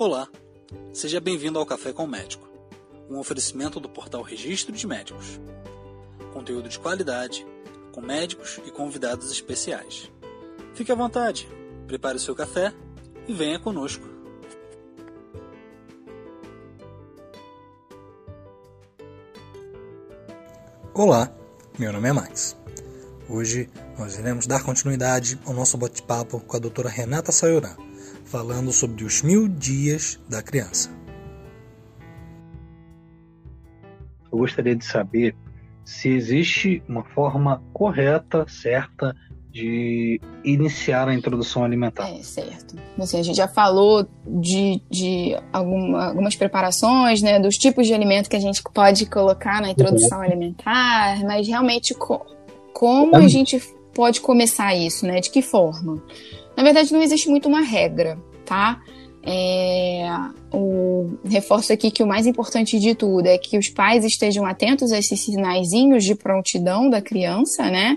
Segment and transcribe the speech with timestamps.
[0.00, 0.26] Olá,
[0.94, 2.48] seja bem-vindo ao Café com o Médico,
[3.10, 5.38] um oferecimento do portal Registro de Médicos.
[6.32, 7.46] Conteúdo de qualidade,
[7.92, 10.10] com médicos e convidados especiais.
[10.72, 11.46] Fique à vontade,
[11.86, 12.72] prepare o seu café
[13.28, 14.08] e venha conosco.
[20.94, 21.30] Olá,
[21.78, 22.56] meu nome é Max.
[23.28, 27.89] Hoje nós iremos dar continuidade ao nosso bate-papo com a doutora Renata Sayoran
[28.30, 30.90] falando sobre os mil dias da criança.
[34.32, 35.34] Eu gostaria de saber
[35.84, 39.16] se existe uma forma correta, certa,
[39.50, 42.08] de iniciar a introdução alimentar.
[42.08, 42.76] É, certo.
[42.96, 48.30] Assim, a gente já falou de, de alguma, algumas preparações, né, dos tipos de alimento
[48.30, 52.24] que a gente pode colocar na introdução alimentar, mas realmente co
[52.72, 53.60] como a gente
[53.92, 55.20] pode começar isso, né?
[55.20, 56.00] De que forma?
[56.60, 58.82] Na verdade, não existe muito uma regra, tá?
[59.22, 60.06] É,
[60.52, 64.92] o, reforço aqui que o mais importante de tudo é que os pais estejam atentos
[64.92, 67.96] a esses sinaizinhos de prontidão da criança, né?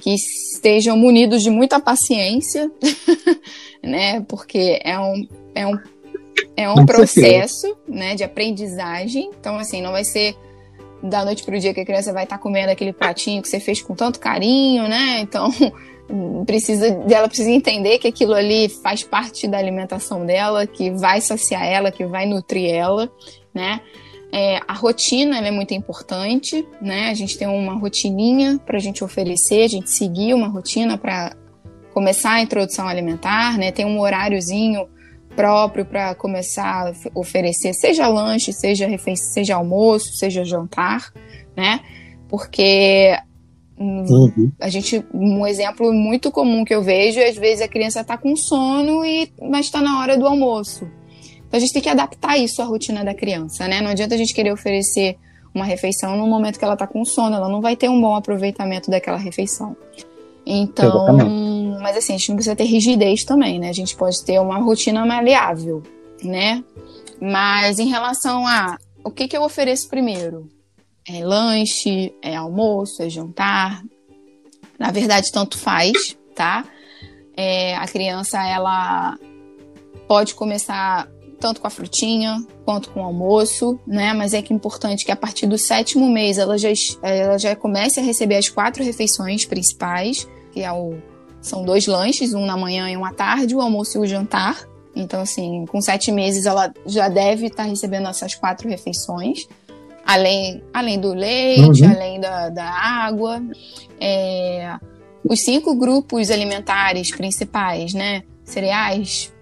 [0.00, 2.68] Que estejam munidos de muita paciência,
[3.80, 4.20] né?
[4.22, 5.78] Porque é um, é um,
[6.56, 9.30] é um processo né, de aprendizagem.
[9.38, 10.36] Então, assim, não vai ser
[11.00, 13.48] da noite para o dia que a criança vai estar tá comendo aquele pratinho que
[13.48, 15.20] você fez com tanto carinho, né?
[15.20, 15.52] Então,
[16.46, 21.64] precisa dela precisa entender que aquilo ali faz parte da alimentação dela, que vai saciar
[21.64, 23.10] ela, que vai nutrir ela,
[23.54, 23.80] né?
[24.34, 27.10] É, a rotina é muito importante, né?
[27.10, 31.36] A gente tem uma rotininha para a gente oferecer, a gente seguir uma rotina para
[31.92, 33.70] começar a introdução alimentar, né?
[33.70, 34.88] Tem um horáriozinho
[35.36, 41.12] próprio para começar a oferecer, seja lanche, seja refeição, seja almoço, seja jantar,
[41.56, 41.80] né?
[42.28, 43.14] Porque
[43.78, 44.52] Uhum.
[44.60, 48.16] A gente, um exemplo muito comum que eu vejo é às vezes a criança está
[48.16, 50.86] com sono e mas está na hora do almoço.
[51.46, 53.80] Então a gente tem que adaptar isso à rotina da criança, né?
[53.80, 55.16] Não adianta a gente querer oferecer
[55.54, 58.14] uma refeição no momento que ela está com sono, ela não vai ter um bom
[58.14, 59.76] aproveitamento daquela refeição.
[60.46, 61.82] Então, Exatamente.
[61.82, 63.68] mas assim, a gente não precisa ter rigidez também, né?
[63.68, 65.82] A gente pode ter uma rotina maleável,
[66.22, 66.64] né?
[67.20, 70.48] Mas em relação a o que, que eu ofereço primeiro?
[71.08, 73.82] É lanche, é almoço, é jantar.
[74.78, 76.64] Na verdade, tanto faz, tá?
[77.36, 79.18] É, a criança, ela
[80.06, 81.08] pode começar
[81.40, 84.12] tanto com a frutinha quanto com o almoço, né?
[84.12, 86.68] Mas é que é importante que a partir do sétimo mês ela já,
[87.02, 90.96] ela já comece a receber as quatro refeições principais, que é o,
[91.40, 94.68] são dois lanches, um na manhã e um à tarde, o almoço e o jantar.
[94.94, 99.48] Então, assim, com sete meses ela já deve estar recebendo essas quatro refeições
[100.04, 101.90] além, além do leite, uhum.
[101.90, 103.42] além da, da água.
[104.00, 104.76] É,
[105.24, 108.22] os cinco grupos alimentares principais, né?
[108.44, 109.32] Cereais,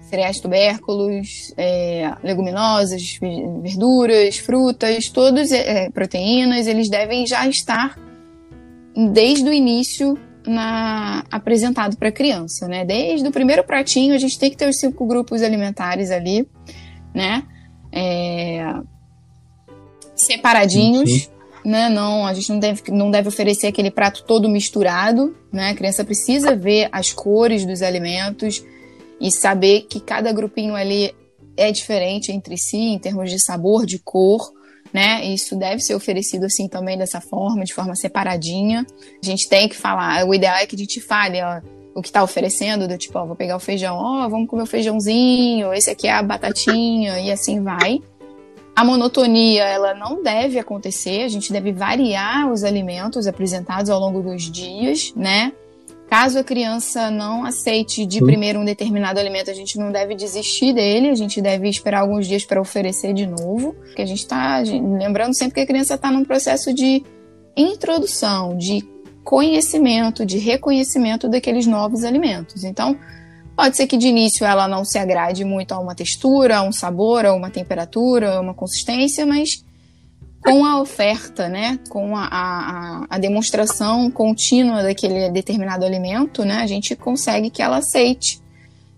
[0.00, 3.18] cereais tubérculos, é, leguminosas,
[3.62, 7.96] verduras, frutas, todos é, proteínas, eles devem já estar
[9.12, 12.84] desde o início na, apresentado para a criança, né?
[12.84, 16.48] Desde o primeiro pratinho a gente tem que ter os cinco grupos alimentares ali,
[17.14, 17.42] né?
[17.92, 18.64] É,
[20.26, 21.30] separadinhos.
[21.64, 21.88] Né?
[21.90, 25.70] Não, a gente não deve, não deve oferecer aquele prato todo misturado, né?
[25.70, 28.64] A criança precisa ver as cores dos alimentos
[29.20, 31.14] e saber que cada grupinho ali
[31.56, 34.50] é diferente entre si em termos de sabor, de cor,
[34.92, 35.24] né?
[35.26, 38.86] Isso deve ser oferecido assim também dessa forma, de forma separadinha.
[39.22, 41.60] A gente tem que falar, o ideal é que a gente fale, ó,
[41.94, 44.66] o que está oferecendo, do tipo, ó, vou pegar o feijão, ó, vamos comer o
[44.66, 48.00] feijãozinho, esse aqui é a batatinha, e assim vai.
[48.80, 54.22] A monotonia, ela não deve acontecer, a gente deve variar os alimentos apresentados ao longo
[54.22, 55.52] dos dias, né?
[56.08, 60.72] Caso a criança não aceite de primeiro um determinado alimento, a gente não deve desistir
[60.72, 63.74] dele, a gente deve esperar alguns dias para oferecer de novo.
[63.74, 67.04] Porque a gente está lembrando sempre que a criança está num processo de
[67.54, 68.82] introdução, de
[69.22, 72.64] conhecimento, de reconhecimento daqueles novos alimentos.
[72.64, 72.98] Então,
[73.60, 76.72] Pode ser que de início ela não se agrade muito a uma textura, a um
[76.72, 79.62] sabor, a uma temperatura, a uma consistência, mas
[80.42, 86.66] com a oferta, né, com a, a, a, demonstração contínua daquele determinado alimento, né, a
[86.66, 88.40] gente consegue que ela aceite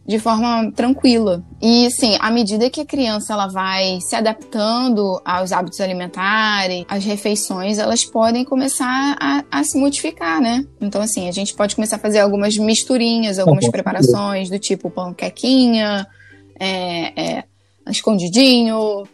[0.06, 1.44] de forma tranquila.
[1.60, 7.04] E assim, à medida que a criança ela vai se adaptando aos hábitos alimentares, as
[7.04, 10.64] refeições, elas podem começar a, a se modificar, né?
[10.81, 16.06] Então assim, a gente pode começar a fazer algumas misturinhas, algumas preparações do tipo panquequinha,
[16.58, 17.44] é, é,
[17.88, 19.05] escondidinho,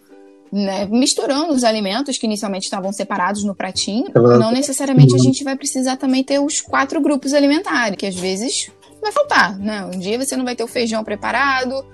[0.50, 4.06] né, misturando os alimentos que inicialmente estavam separados no pratinho.
[4.14, 8.70] Não necessariamente a gente vai precisar também ter os quatro grupos alimentares, que às vezes
[9.00, 9.84] vai faltar, né?
[9.84, 11.84] Um dia você não vai ter o feijão preparado,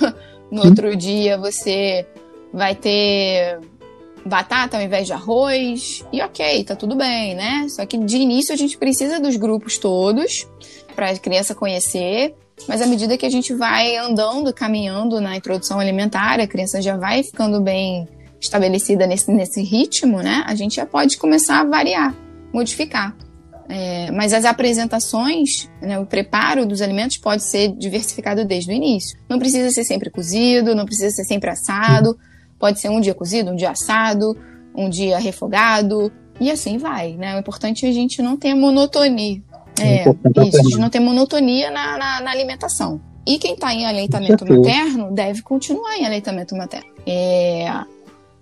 [0.50, 2.06] no outro dia você
[2.52, 3.58] vai ter
[4.24, 7.66] batata ao invés de arroz, e ok, tá tudo bem, né?
[7.68, 10.46] Só que de início a gente precisa dos grupos todos
[10.94, 12.34] para a criança conhecer,
[12.68, 16.96] mas à medida que a gente vai andando, caminhando na introdução alimentar, a criança já
[16.96, 18.06] vai ficando bem
[18.40, 20.44] estabelecida nesse, nesse ritmo, né?
[20.46, 22.14] A gente já pode começar a variar,
[22.52, 23.16] modificar.
[23.72, 29.16] É, mas as apresentações, né, o preparo dos alimentos pode ser diversificado desde o início.
[29.28, 32.18] Não precisa ser sempre cozido, não precisa ser sempre assado.
[32.58, 34.36] Pode ser um dia cozido, um dia assado,
[34.74, 37.36] um dia refogado, e assim vai, né?
[37.36, 39.40] O importante é a gente não ter monotonia.
[39.78, 43.00] É, é isso, a gente não ter monotonia na, na, na alimentação.
[43.26, 46.88] E quem está em aleitamento materno deve continuar em aleitamento materno.
[47.06, 47.70] É,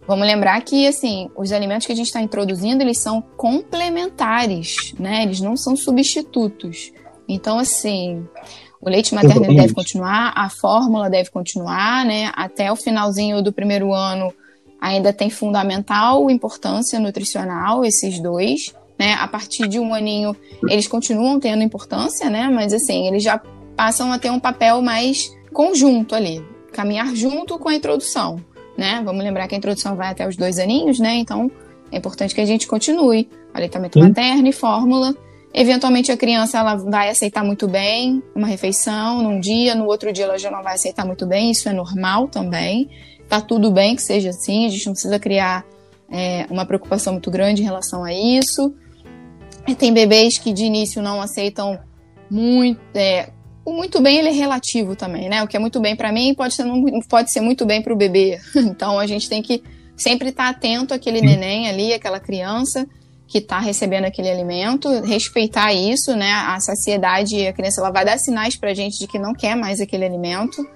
[0.08, 5.22] Vamos lembrar que, assim, os alimentos que a gente está introduzindo, eles são complementares, né?
[5.22, 6.90] Eles não são substitutos.
[7.28, 8.26] Então, assim,
[8.80, 12.32] o leite materno deve continuar, a fórmula deve continuar, né?
[12.34, 14.32] Até o finalzinho do primeiro ano
[14.80, 19.12] ainda tem fundamental importância nutricional, esses dois, né?
[19.12, 20.34] A partir de um aninho,
[20.70, 22.48] eles continuam tendo importância, né?
[22.48, 23.42] Mas, assim, eles já
[23.76, 28.42] passam a ter um papel mais conjunto ali, caminhar junto com a introdução
[28.78, 29.02] né?
[29.04, 31.16] Vamos lembrar que a introdução vai até os dois aninhos, né?
[31.16, 31.50] Então
[31.90, 33.28] é importante que a gente continue.
[33.52, 35.14] Aleitamento materno e fórmula.
[35.52, 40.26] Eventualmente a criança ela vai aceitar muito bem uma refeição num dia, no outro dia
[40.26, 42.88] ela já não vai aceitar muito bem, isso é normal também.
[43.28, 45.64] Tá tudo bem que seja assim, a gente não precisa criar
[46.10, 48.72] é, uma preocupação muito grande em relação a isso.
[49.76, 51.78] Tem bebês que de início não aceitam
[52.30, 53.30] muito, é,
[53.68, 55.42] o muito bem ele é relativo também, né?
[55.42, 57.92] O que é muito bem para mim pode ser, não, pode ser muito bem para
[57.92, 58.40] o bebê.
[58.56, 59.62] Então a gente tem que
[59.94, 62.88] sempre estar tá atento àquele neném ali, aquela criança
[63.26, 66.32] que está recebendo aquele alimento, respeitar isso, né?
[66.32, 69.54] A saciedade, a criança ela vai dar sinais para a gente de que não quer
[69.54, 70.66] mais aquele alimento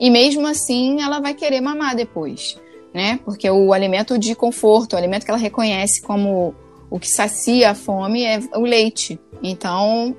[0.00, 2.58] e mesmo assim ela vai querer mamar depois,
[2.92, 3.20] né?
[3.24, 6.52] Porque o alimento de conforto, o alimento que ela reconhece como
[6.90, 9.20] o que sacia a fome é o leite.
[9.40, 10.16] Então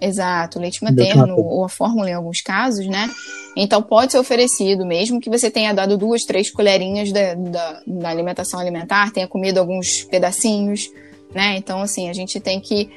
[0.00, 3.10] Exato, leite materno ou a fórmula em alguns casos, né?
[3.54, 8.08] Então pode ser oferecido, mesmo que você tenha dado duas, três colherinhas da, da, da
[8.08, 10.90] alimentação alimentar, tenha comido alguns pedacinhos,
[11.34, 11.56] né?
[11.58, 12.88] Então, assim, a gente tem que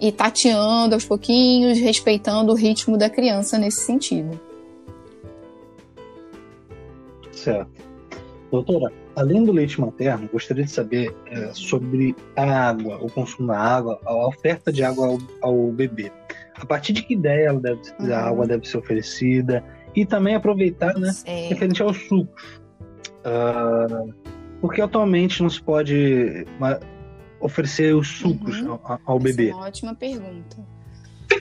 [0.00, 4.40] ir tateando aos pouquinhos, respeitando o ritmo da criança nesse sentido.
[7.32, 7.70] Certo.
[8.52, 13.58] Doutora, além do leite materno, gostaria de saber é, sobre a água, o consumo da
[13.58, 16.12] água, a oferta de água ao, ao bebê
[16.62, 18.14] a partir de que ideia ela deve, uhum.
[18.14, 19.64] a água deve ser oferecida
[19.96, 21.48] e também aproveitar, né, Sim.
[21.48, 22.60] referente aos sucos.
[23.24, 24.14] Uh,
[24.60, 26.46] porque atualmente não se pode
[27.40, 28.78] oferecer os sucos uhum.
[28.84, 29.50] ao, ao bebê?
[29.50, 30.56] é uma ótima pergunta.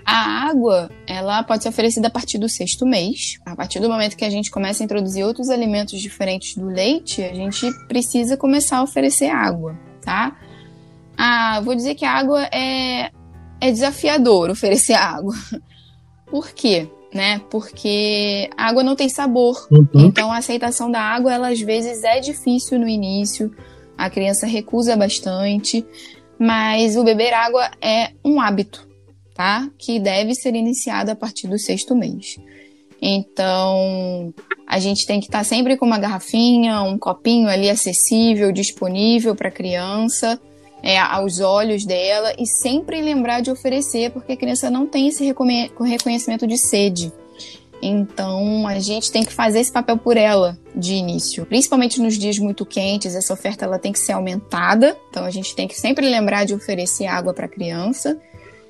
[0.03, 3.37] A água, ela pode ser oferecida a partir do sexto mês.
[3.45, 7.21] A partir do momento que a gente começa a introduzir outros alimentos diferentes do leite,
[7.21, 10.35] a gente precisa começar a oferecer água, tá?
[11.15, 13.11] Ah, vou dizer que a água é
[13.61, 15.35] é desafiador oferecer água.
[16.25, 16.89] Por quê?
[17.13, 17.39] Né?
[17.49, 19.67] Porque a água não tem sabor.
[19.69, 20.07] Uhum.
[20.07, 23.53] Então a aceitação da água, ela às vezes é difícil no início.
[23.97, 25.85] A criança recusa bastante,
[26.39, 28.87] mas o beber água é um hábito,
[29.35, 29.69] tá?
[29.77, 32.37] Que deve ser iniciado a partir do sexto mês.
[32.99, 34.33] Então,
[34.65, 39.49] a gente tem que estar sempre com uma garrafinha, um copinho ali acessível, disponível para
[39.49, 40.39] a criança
[40.83, 45.23] é, aos olhos dela e sempre lembrar de oferecer, porque a criança não tem esse
[45.23, 47.11] reconhecimento de sede.
[47.81, 52.37] Então a gente tem que fazer esse papel por ela de início, principalmente nos dias
[52.37, 53.15] muito quentes.
[53.15, 56.53] Essa oferta ela tem que ser aumentada, então a gente tem que sempre lembrar de
[56.53, 58.19] oferecer água para a criança.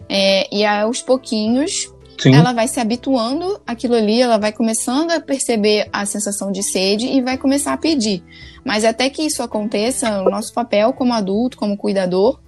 [0.07, 2.35] É, e aos pouquinhos Sim.
[2.35, 7.07] ela vai se habituando àquilo ali, ela vai começando a perceber a sensação de sede
[7.07, 8.23] e vai começar a pedir.
[8.63, 12.39] Mas até que isso aconteça, o nosso papel como adulto, como cuidador,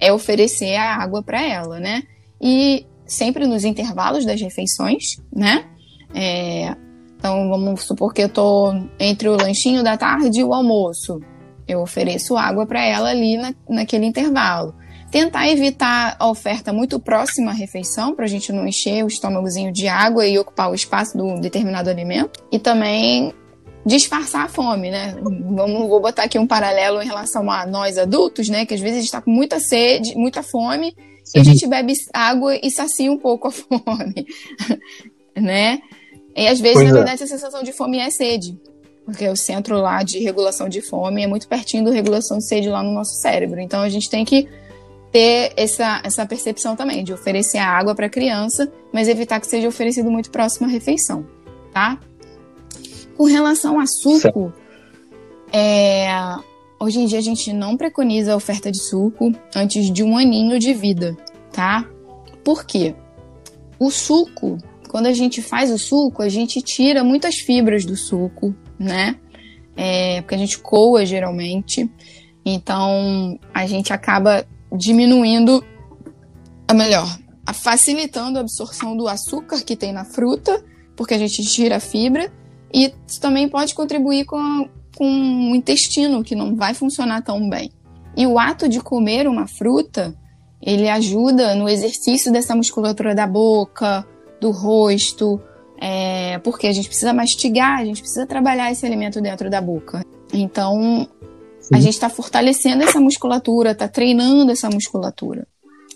[0.00, 2.02] é oferecer a água para ela, né?
[2.40, 5.64] E sempre nos intervalos das refeições, né?
[6.14, 6.74] É,
[7.18, 11.20] então, vamos supor que eu tô entre o lanchinho da tarde e o almoço.
[11.66, 14.74] Eu ofereço água para ela ali na, naquele intervalo.
[15.10, 19.72] Tentar evitar a oferta muito próxima à refeição, para a gente não encher o estômagozinho
[19.72, 22.44] de água e ocupar o espaço do determinado alimento.
[22.52, 23.32] E também
[23.86, 25.16] disfarçar a fome, né?
[25.22, 28.66] Vamos, vou botar aqui um paralelo em relação a nós adultos, né?
[28.66, 31.38] Que às vezes a gente está com muita sede, muita fome, Sim.
[31.38, 34.26] e a gente bebe água e sacia um pouco a fome,
[35.34, 35.80] né?
[36.36, 36.94] E às vezes, pois na é.
[36.94, 37.24] verdade, é.
[37.24, 38.56] a sensação de fome é sede.
[39.06, 42.68] Porque o centro lá de regulação de fome é muito pertinho da regulação de sede
[42.68, 43.58] lá no nosso cérebro.
[43.58, 44.46] Então a gente tem que
[45.12, 49.46] ter essa, essa percepção também de oferecer a água para a criança, mas evitar que
[49.46, 51.26] seja oferecido muito próximo à refeição,
[51.72, 51.98] tá?
[53.16, 54.52] Com relação a suco,
[55.52, 56.08] é,
[56.78, 60.58] hoje em dia a gente não preconiza a oferta de suco antes de um aninho
[60.58, 61.16] de vida,
[61.52, 61.88] tá?
[62.44, 62.94] Por quê?
[63.78, 68.54] O suco, quando a gente faz o suco, a gente tira muitas fibras do suco,
[68.78, 69.16] né?
[69.76, 71.88] É, porque a gente coa geralmente.
[72.44, 75.64] Então a gente acaba diminuindo,
[76.66, 77.18] a melhor,
[77.54, 80.62] facilitando a absorção do açúcar que tem na fruta,
[80.96, 82.32] porque a gente tira a fibra,
[82.72, 87.70] e isso também pode contribuir com, com o intestino, que não vai funcionar tão bem.
[88.16, 90.14] E o ato de comer uma fruta,
[90.60, 94.06] ele ajuda no exercício dessa musculatura da boca,
[94.40, 95.40] do rosto,
[95.80, 100.04] é, porque a gente precisa mastigar, a gente precisa trabalhar esse alimento dentro da boca.
[100.32, 101.08] Então,
[101.68, 101.76] Sim.
[101.76, 105.46] a gente está fortalecendo essa musculatura, está treinando essa musculatura.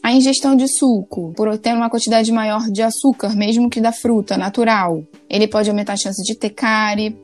[0.02, 4.36] A ingestão de suco, por ter uma quantidade maior de açúcar, mesmo que da fruta
[4.36, 7.16] natural, ele pode aumentar a chance de ter cárie.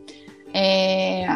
[0.55, 1.27] É,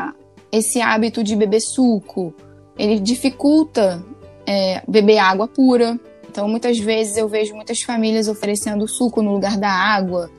[0.50, 2.32] esse hábito de beber suco,
[2.78, 4.04] ele dificulta
[4.46, 5.98] é, beber água pura.
[6.30, 10.30] Então, muitas vezes eu vejo muitas famílias oferecendo suco no lugar da água.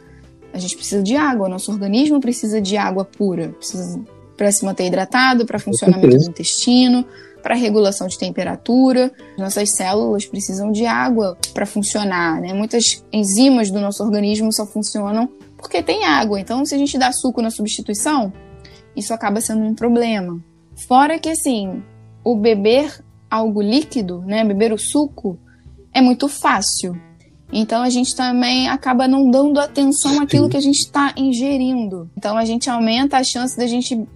[0.54, 4.00] A gente precisa de água, nosso organismo precisa de água pura, precisa
[4.36, 7.06] para se manter hidratado, para funcionamento do intestino
[7.44, 9.12] para regulação de temperatura.
[9.38, 12.54] Nossas células precisam de água para funcionar, né?
[12.54, 16.40] Muitas enzimas do nosso organismo só funcionam porque tem água.
[16.40, 18.32] Então, se a gente dá suco na substituição,
[18.96, 20.42] isso acaba sendo um problema.
[20.88, 21.84] Fora que assim,
[22.24, 25.38] o beber algo líquido, né, beber o suco
[25.94, 27.00] é muito fácil.
[27.52, 32.10] Então a gente também acaba não dando atenção àquilo que a gente está ingerindo.
[32.18, 34.08] Então a gente aumenta a chance da gente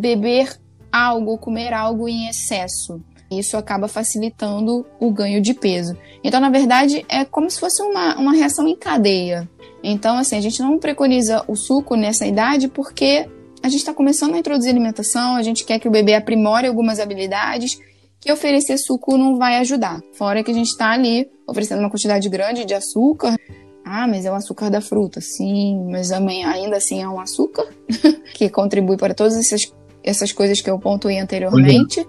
[0.00, 0.58] beber
[0.90, 3.00] algo, comer algo em excesso.
[3.30, 5.96] Isso acaba facilitando o ganho de peso.
[6.24, 9.48] Então, na verdade, é como se fosse uma, uma reação em cadeia.
[9.84, 13.28] Então, assim, a gente não preconiza o suco nessa idade porque
[13.62, 16.98] a gente está começando a introduzir alimentação, a gente quer que o bebê aprimore algumas
[16.98, 17.78] habilidades
[18.20, 20.00] que oferecer suco não vai ajudar.
[20.14, 23.36] Fora que a gente está ali oferecendo uma quantidade grande de açúcar.
[23.84, 25.20] Ah, mas é o açúcar da fruta.
[25.20, 27.66] Sim, mas ainda assim é um açúcar
[28.34, 32.06] que contribui para todas essas essas coisas que eu pontuei anteriormente,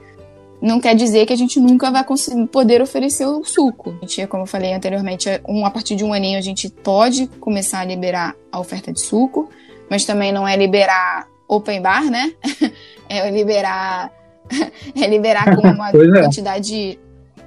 [0.62, 3.95] não quer dizer que a gente nunca vai conseguir poder oferecer o suco.
[4.01, 6.69] A gente, como eu falei anteriormente, é um, a partir de um aninho a gente
[6.69, 9.50] pode começar a liberar a oferta de suco,
[9.89, 12.31] mas também não é liberar open bar, né?
[13.10, 14.12] é liberar
[14.95, 16.21] é liberar com uma é.
[16.21, 17.00] quantidade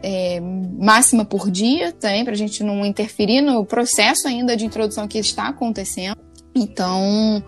[0.02, 5.08] é, máxima por dia também, para a gente não interferir no processo ainda de introdução
[5.08, 6.18] que está acontecendo.
[6.54, 7.42] Então,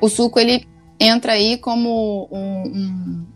[0.00, 0.66] o suco ele
[0.98, 3.26] entra aí como um, um,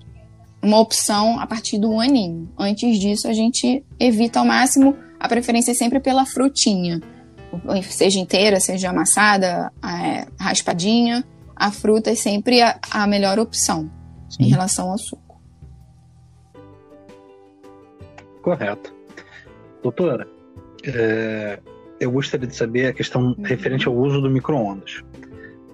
[0.62, 2.48] uma opção a partir do aninho.
[2.58, 7.00] Antes disso, a gente evita ao máximo a preferência sempre pela frutinha,
[7.82, 11.24] seja inteira, seja amassada, é, raspadinha.
[11.54, 13.90] A fruta é sempre a, a melhor opção
[14.30, 14.44] Sim.
[14.44, 15.40] em relação ao suco.
[18.40, 18.94] Correto.
[19.82, 20.26] Doutora,
[20.84, 21.58] é,
[21.98, 23.42] eu gostaria de saber a questão uhum.
[23.42, 25.02] referente ao uso do micro-ondas.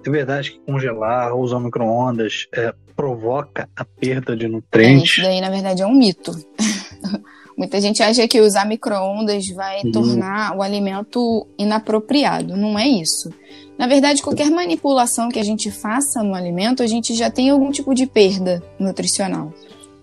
[0.07, 5.01] É verdade que congelar ou usar micro-ondas é, provoca a perda de nutrientes?
[5.01, 6.31] É, isso daí, na verdade, é um mito.
[7.57, 9.91] Muita gente acha que usar micro-ondas vai uhum.
[9.91, 12.55] tornar o alimento inapropriado.
[12.55, 13.29] Não é isso.
[13.77, 17.69] Na verdade, qualquer manipulação que a gente faça no alimento, a gente já tem algum
[17.69, 19.51] tipo de perda nutricional.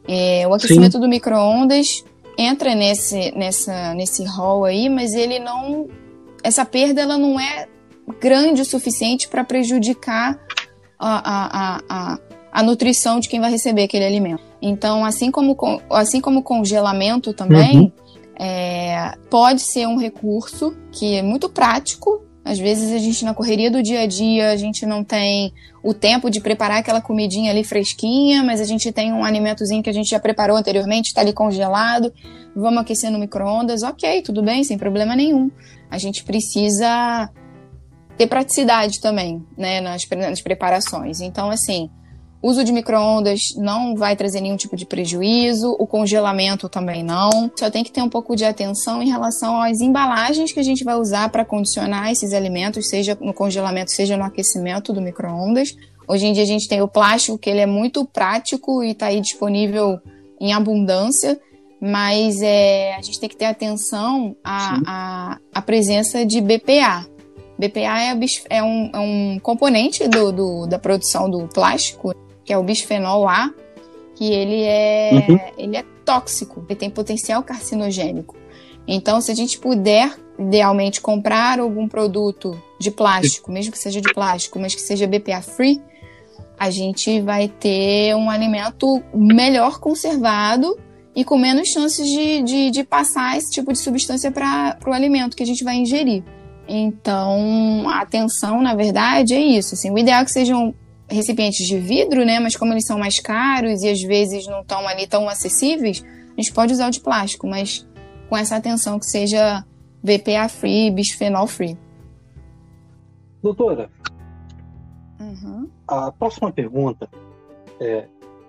[0.06, 1.00] É, o aquecimento Sim.
[1.00, 2.04] do micro-ondas
[2.36, 5.88] entra nesse, nessa, nesse rol aí, mas ele não.
[6.42, 7.68] Essa perda ela não é
[8.20, 10.38] grande o suficiente para prejudicar
[10.98, 12.18] a, a, a,
[12.52, 14.42] a, nutrição de quem vai receber aquele alimento.
[14.60, 15.56] Então, assim como,
[15.90, 17.92] assim como congelamento também, uhum.
[18.38, 22.22] é, pode ser um recurso que é muito prático.
[22.44, 25.94] Às vezes a gente, na correria do dia a dia, a gente não tem o
[25.94, 29.92] tempo de preparar aquela comidinha ali fresquinha, mas a gente tem um alimentozinho que a
[29.92, 32.12] gente já preparou anteriormente, está ali congelado,
[32.54, 35.50] vamos aquecer no micro-ondas, ok, tudo bem, sem problema nenhum.
[35.90, 37.30] A gente precisa
[38.16, 41.20] ter praticidade também, né, nas, nas preparações.
[41.20, 41.90] Então, assim,
[42.42, 47.50] uso de micro-ondas não vai trazer nenhum tipo de prejuízo, o congelamento também não.
[47.58, 50.84] Só tem que ter um pouco de atenção em relação às embalagens que a gente
[50.84, 55.74] vai usar para condicionar esses alimentos, seja no congelamento, seja no aquecimento do micro-ondas.
[56.06, 59.06] Hoje em dia a gente tem o plástico, que ele é muito prático e está
[59.06, 59.98] aí disponível
[60.38, 61.40] em abundância,
[61.80, 67.06] mas é, a gente tem que ter atenção à, à, à presença de BPA,
[67.58, 68.18] BPA é,
[68.50, 73.28] é, um, é um, componente do, do, da produção do plástico, que é o bisfenol
[73.28, 73.52] A,
[74.14, 75.40] que ele é, uhum.
[75.56, 78.36] ele é tóxico, ele tem potencial carcinogênico.
[78.86, 84.12] Então, se a gente puder, idealmente, comprar algum produto de plástico, mesmo que seja de
[84.12, 85.80] plástico, mas que seja BPA free,
[86.58, 90.78] a gente vai ter um alimento melhor conservado
[91.14, 95.36] e com menos chances de, de, de passar esse tipo de substância para o alimento
[95.36, 96.22] que a gente vai ingerir.
[96.66, 99.74] Então, a atenção, na verdade, é isso.
[99.74, 100.74] Assim, o ideal é que sejam
[101.08, 102.40] recipientes de vidro, né?
[102.40, 106.04] Mas como eles são mais caros e às vezes não estão ali tão acessíveis,
[106.36, 107.86] a gente pode usar o de plástico, mas
[108.28, 109.64] com essa atenção que seja
[110.02, 111.78] VPA free, bisfenol free.
[113.42, 113.90] Doutora,
[115.20, 115.68] uhum.
[115.86, 117.08] a próxima pergunta
[117.80, 118.06] é: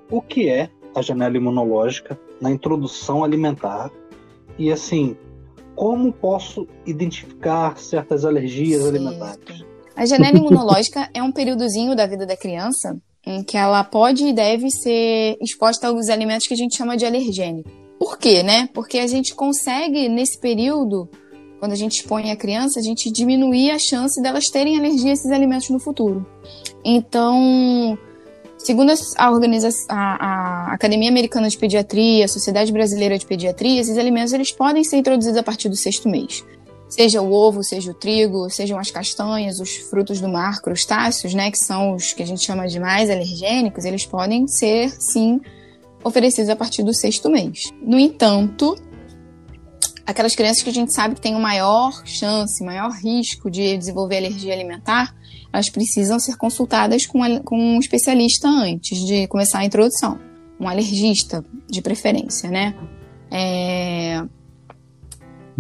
[0.09, 3.91] o que é a janela imunológica na introdução alimentar?
[4.57, 5.17] E assim,
[5.75, 8.95] como posso identificar certas alergias certo.
[8.95, 9.65] alimentares?
[9.95, 14.33] A janela imunológica é um períodozinho da vida da criança em que ela pode e
[14.33, 17.69] deve ser exposta a alguns alimentos que a gente chama de alergênico.
[17.97, 18.69] Por quê, né?
[18.73, 21.09] Porque a gente consegue, nesse período,
[21.59, 25.13] quando a gente expõe a criança, a gente diminuir a chance delas terem alergia a
[25.13, 26.25] esses alimentos no futuro.
[26.83, 27.97] Então,
[28.57, 30.25] segundo a, organização, a,
[30.65, 34.97] a Academia Americana de Pediatria, a Sociedade Brasileira de Pediatria, esses alimentos eles podem ser
[34.97, 36.43] introduzidos a partir do sexto mês.
[36.89, 41.51] Seja o ovo, seja o trigo, sejam as castanhas, os frutos do mar, crustáceos, né,
[41.51, 45.39] que são os que a gente chama de mais alergênicos, eles podem ser, sim,
[46.03, 47.71] oferecidos a partir do sexto mês.
[47.81, 48.75] No entanto,
[50.05, 54.17] aquelas crianças que a gente sabe que têm o maior chance, maior risco de desenvolver
[54.17, 55.15] alergia alimentar,
[55.51, 60.19] elas precisam ser consultadas com, com um especialista antes de começar a introdução.
[60.59, 62.75] Um alergista, de preferência, né?
[63.31, 64.23] É...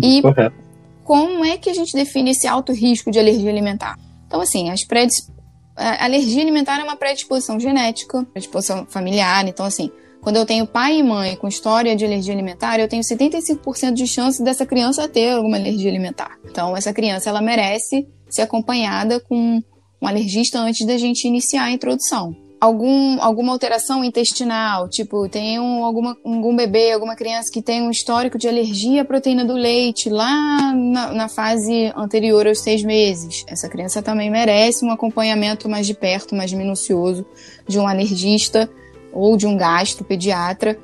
[0.01, 0.55] E Correto.
[1.03, 3.97] como é que a gente define esse alto risco de alergia alimentar?
[4.27, 5.29] Então, assim, as predisp...
[5.75, 9.47] a alergia alimentar é uma predisposição genética, predisposição familiar.
[9.47, 9.89] Então, assim,
[10.21, 14.07] quando eu tenho pai e mãe com história de alergia alimentar, eu tenho 75% de
[14.07, 16.31] chance dessa criança ter alguma alergia alimentar.
[16.43, 19.61] Então, essa criança ela merece ser acompanhada com
[20.01, 22.35] um alergista antes da gente iniciar a introdução.
[22.59, 27.91] Algum, alguma alteração intestinal, tipo, tem um, alguma, algum bebê, alguma criança que tem um
[27.91, 33.43] histórico de alergia à proteína do leite lá na, na fase anterior aos seis meses.
[33.47, 37.25] Essa criança também merece um acompanhamento mais de perto, mais minucioso
[37.67, 38.69] de um alergista
[39.11, 40.79] ou de um gastro pediatra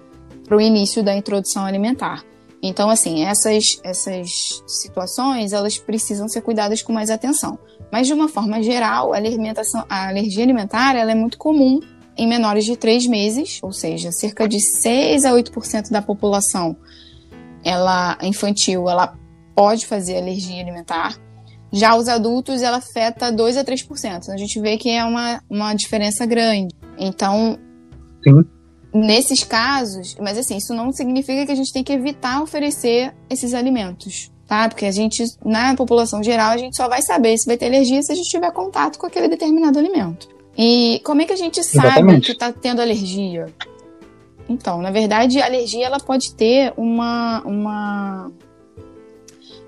[0.46, 2.24] para o início da introdução alimentar.
[2.62, 7.58] Então, assim, essas, essas situações, elas precisam ser cuidadas com mais atenção.
[7.92, 11.80] Mas, de uma forma geral, a, alimentação, a alergia alimentar ela é muito comum
[12.18, 16.76] em menores de 3 meses, ou seja, cerca de 6 a 8% da população
[17.64, 19.16] ela infantil ela
[19.56, 21.16] pode fazer alergia alimentar.
[21.72, 24.24] Já os adultos, ela afeta 2 a 3%.
[24.24, 26.76] Então, a gente vê que é uma, uma diferença grande.
[26.98, 27.58] Então,
[28.24, 28.44] Sim.
[28.94, 33.54] Nesses casos, mas assim, isso não significa que a gente tem que evitar oferecer esses
[33.54, 34.68] alimentos, tá?
[34.68, 38.04] Porque a gente, na população geral, a gente só vai saber se vai ter alergia
[38.04, 40.28] se a gente tiver contato com aquele determinado alimento.
[40.58, 42.26] E como é que a gente sabe Exatamente.
[42.26, 43.46] que está tendo alergia?
[44.50, 48.32] Então, na verdade, a alergia ela pode ter uma, uma,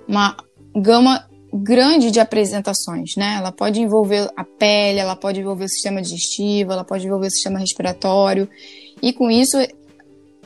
[0.05, 0.35] uma
[0.75, 3.35] gama grande de apresentações, né?
[3.37, 7.31] Ela pode envolver a pele, ela pode envolver o sistema digestivo, ela pode envolver o
[7.31, 8.49] sistema respiratório.
[9.01, 9.57] E com isso,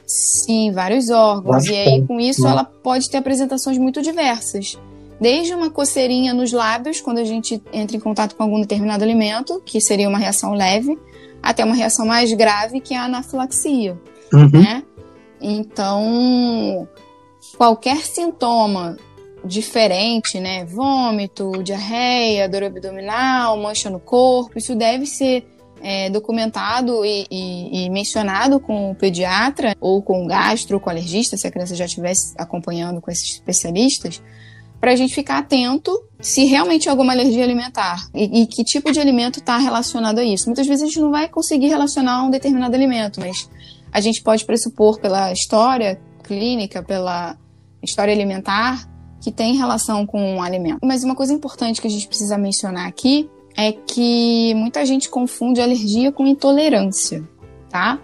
[0.08, 1.66] sim, vários órgãos.
[1.66, 4.78] e aí, com isso, ela pode ter apresentações muito diversas.
[5.20, 9.62] Desde uma coceirinha nos lábios, quando a gente entra em contato com algum determinado alimento,
[9.66, 10.98] que seria uma reação leve,
[11.42, 14.00] até uma reação mais grave, que é a anafilaxia,
[14.32, 14.50] uhum.
[14.62, 14.84] né?
[15.42, 16.88] Então,
[17.58, 18.98] qualquer sintoma
[19.44, 20.66] diferente, né?
[20.66, 25.46] Vômito, diarreia, dor abdominal, mancha no corpo, isso deve ser
[25.82, 30.90] é, documentado e, e, e, mencionado com o pediatra ou com o gastro, com o
[30.92, 34.22] alergista, se a criança já estivesse acompanhando com esses especialistas,
[34.80, 38.92] para a gente ficar atento se realmente é alguma alergia alimentar e, e que tipo
[38.92, 40.46] de alimento está relacionado a isso.
[40.46, 43.50] Muitas vezes a gente não vai conseguir relacionar um determinado alimento, mas
[43.92, 47.38] a gente pode pressupor pela história clínica, pela
[47.82, 48.88] história alimentar,
[49.22, 50.80] que tem relação com o alimento.
[50.84, 55.60] Mas uma coisa importante que a gente precisa mencionar aqui é que muita gente confunde
[55.60, 57.28] alergia com intolerância,
[57.70, 58.00] tá?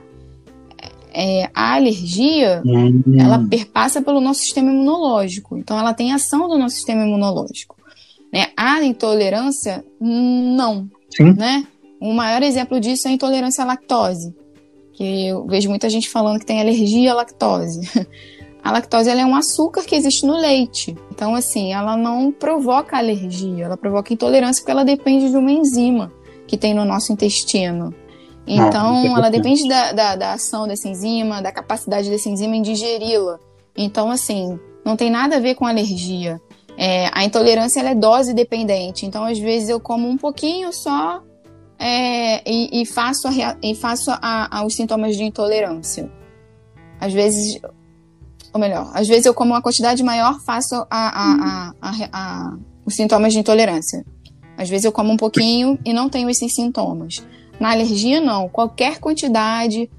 [1.16, 3.04] É, a alergia, uhum.
[3.20, 7.78] ela perpassa pelo nosso sistema imunológico, então ela tem ação do nosso sistema imunológico.
[8.34, 8.48] Né?
[8.58, 11.34] A intolerância, não, Sim.
[11.34, 11.68] né?
[12.02, 14.36] O maior exemplo disso é a intolerância à lactose,
[14.94, 17.82] que eu vejo muita gente falando que tem alergia à lactose.
[18.64, 20.96] A lactose é um açúcar que existe no leite.
[21.12, 26.12] Então, assim, ela não provoca alergia, ela provoca intolerância porque ela depende de uma enzima
[26.48, 27.94] que tem no nosso intestino.
[28.48, 32.62] Então, ah, ela depende da, da, da, ação dessa enzima, da capacidade dessa enzima em
[32.62, 33.40] digeri-la.
[33.76, 36.42] Então, assim, não tem nada a ver com alergia.
[36.78, 39.06] É, a intolerância é dose dependente.
[39.06, 41.22] Então, às vezes, eu como um pouquinho só
[41.80, 46.12] é, e, e, faço, a, e faço a, a, os sintomas de intolerância.
[47.00, 47.60] Às vezes,
[48.54, 52.54] ou melhor, às vezes eu como uma quantidade maior, faço a, a,
[52.86, 54.06] os sintomas de intolerância.
[54.56, 57.26] Às vezes eu como um pouquinho e não tenho esses sintomas.
[57.60, 58.48] Na alergia, não.
[58.48, 59.90] Qualquer quantidade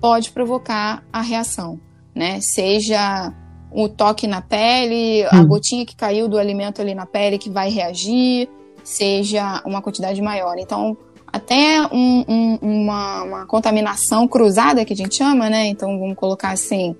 [0.00, 1.80] pode provocar a reação,
[2.14, 2.38] né?
[2.40, 3.32] Seja
[3.72, 5.46] o toque na pele, a hum.
[5.46, 8.48] gotinha que caiu do alimento ali na pele que vai reagir,
[8.84, 10.56] seja uma quantidade maior.
[10.58, 15.66] Então, até um, um, uma, uma, contaminação cruzada, que a gente chama, né?
[15.66, 16.96] Então, vamos colocar assim: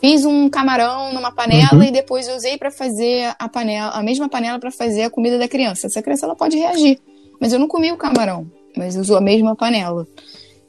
[0.00, 1.82] fiz um camarão numa panela uhum.
[1.82, 5.46] e depois usei para fazer a panela, a mesma panela para fazer a comida da
[5.46, 5.86] criança.
[5.86, 6.98] Essa criança ela pode reagir,
[7.40, 10.06] mas eu não comi o camarão, mas usou a mesma panela,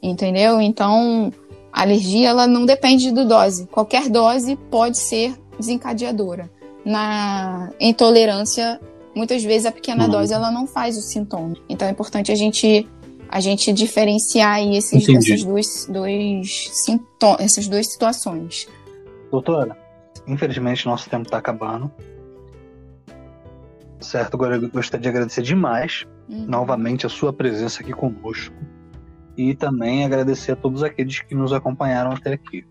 [0.02, 0.60] entendeu?
[0.60, 1.32] Então,
[1.72, 3.66] a alergia ela não depende do dose.
[3.66, 6.50] Qualquer dose pode ser desencadeadora.
[6.84, 8.80] Na intolerância,
[9.14, 10.10] muitas vezes a pequena uhum.
[10.10, 11.56] dose ela não faz o sintoma.
[11.68, 12.86] Então é importante a gente
[13.28, 18.68] a gente diferenciar esses, essas duas, dois sintomas, essas duas situações.
[19.32, 19.74] Doutora,
[20.26, 21.90] infelizmente nosso tempo está acabando.
[23.98, 26.44] Certo, agora eu gostaria de agradecer demais uhum.
[26.46, 28.54] novamente a sua presença aqui conosco
[29.34, 32.66] e também agradecer a todos aqueles que nos acompanharam até aqui.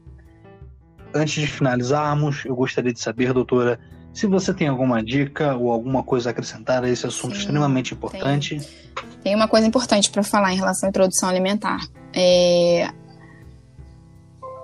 [1.16, 3.80] Antes de finalizarmos, eu gostaria de saber, doutora,
[4.14, 7.96] se você tem alguma dica ou alguma coisa a acrescentar a esse assunto Sim, extremamente
[7.96, 8.60] importante.
[8.60, 11.80] Tem, tem uma coisa importante para falar em relação à introdução alimentar.
[12.14, 13.01] É...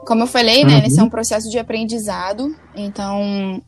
[0.07, 0.85] Como eu falei, né, uhum.
[0.85, 3.61] esse é um processo de aprendizado, então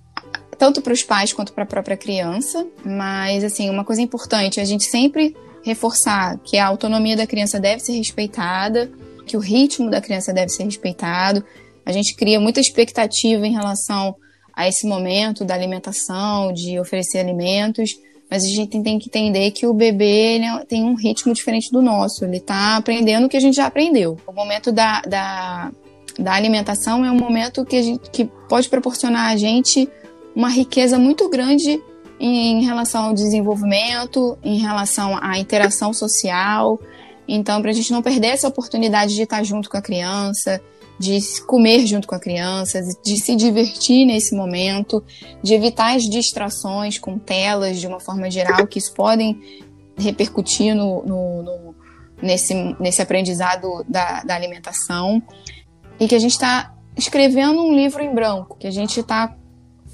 [0.58, 2.66] tanto para os pais quanto para a própria criança.
[2.86, 7.82] Mas assim, uma coisa importante, a gente sempre reforçar que a autonomia da criança deve
[7.82, 8.90] ser respeitada,
[9.28, 11.44] que o ritmo da criança deve ser respeitado.
[11.86, 14.16] A gente cria muita expectativa em relação
[14.54, 17.92] a esse momento da alimentação, de oferecer alimentos,
[18.32, 22.24] mas a gente tem que entender que o bebê tem um ritmo diferente do nosso,
[22.24, 24.18] ele está aprendendo o que a gente já aprendeu.
[24.26, 25.72] O momento da, da,
[26.20, 29.90] da alimentação é um momento que, gente, que pode proporcionar a gente
[30.36, 31.82] uma riqueza muito grande
[32.20, 36.80] em relação ao desenvolvimento, em relação à interação social.
[37.28, 40.62] Então, para a gente não perder essa oportunidade de estar junto com a criança,
[41.00, 45.02] de comer junto com a criança, de se divertir nesse momento,
[45.42, 49.40] de evitar as distrações com telas de uma forma geral, que isso podem
[49.98, 51.76] repercutir no, no, no
[52.22, 55.24] nesse, nesse aprendizado da, da alimentação.
[56.00, 59.36] E que a gente está escrevendo um livro em branco, que a gente está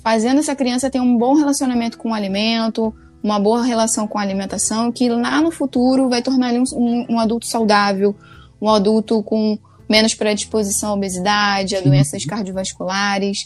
[0.03, 4.21] fazendo essa criança ter um bom relacionamento com o alimento, uma boa relação com a
[4.21, 8.15] alimentação, que lá no futuro vai tornar ele um, um, adulto saudável,
[8.61, 9.57] um adulto com
[9.89, 13.45] menos predisposição à obesidade, a doenças cardiovasculares,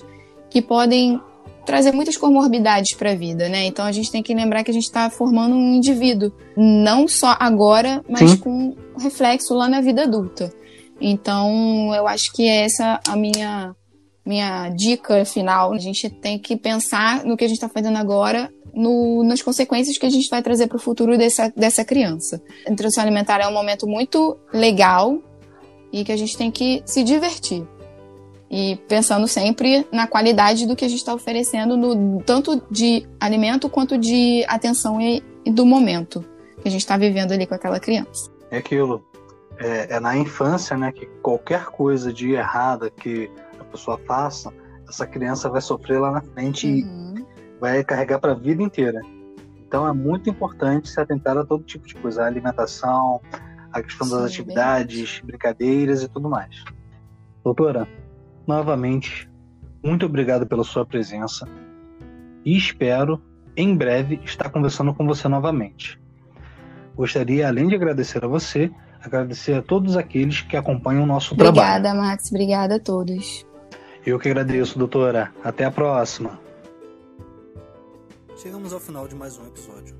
[0.49, 1.21] que podem
[1.65, 3.65] trazer muitas comorbidades para a vida, né?
[3.65, 7.37] Então a gente tem que lembrar que a gente está formando um indivíduo, não só
[7.39, 8.37] agora, mas Sim.
[8.37, 10.51] com reflexo lá na vida adulta.
[10.99, 13.75] Então eu acho que essa a minha
[14.25, 15.73] minha dica final.
[15.73, 19.97] A gente tem que pensar no que a gente está fazendo agora no, nas consequências
[19.97, 22.41] que a gente vai trazer para o futuro dessa, dessa criança.
[22.67, 25.19] A introdução alimentar é um momento muito legal
[25.91, 27.65] e que a gente tem que se divertir.
[28.51, 33.69] E pensando sempre na qualidade do que a gente está oferecendo, no, tanto de alimento
[33.69, 36.23] quanto de atenção e, e do momento
[36.61, 38.31] que a gente está vivendo ali com aquela criança.
[38.51, 39.03] É aquilo.
[39.59, 44.53] É, é, na infância, né, que qualquer coisa de errada que a pessoa faça,
[44.87, 47.15] essa criança vai sofrer lá na frente uhum.
[47.17, 49.01] e vai carregar para a vida inteira.
[49.67, 53.21] Então é muito importante se atentar a todo tipo de coisa, a alimentação,
[53.71, 56.63] a questão Sim, das atividades, brincadeiras e tudo mais.
[57.43, 57.87] Doutora,
[58.47, 59.29] novamente,
[59.83, 61.47] muito obrigado pela sua presença
[62.43, 63.21] e espero
[63.55, 66.01] em breve estar conversando com você novamente.
[66.95, 71.55] Gostaria, além de agradecer a você, agradecer a todos aqueles que acompanham o nosso obrigada,
[71.55, 71.79] trabalho.
[71.79, 72.29] Obrigada, Max.
[72.29, 73.45] Obrigada a todos.
[74.05, 75.31] Eu que agradeço, doutora.
[75.43, 76.39] Até a próxima.
[78.37, 79.95] Chegamos ao final de mais um episódio.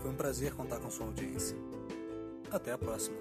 [0.00, 1.56] Foi um prazer contar com sua audiência.
[2.50, 3.16] Até a próxima.